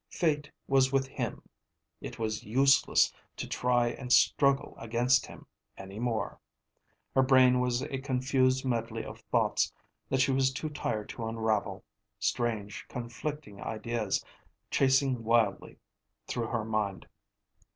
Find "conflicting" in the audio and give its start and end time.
12.89-13.61